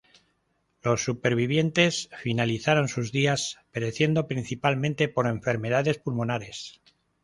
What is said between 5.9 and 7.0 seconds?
pulmonares.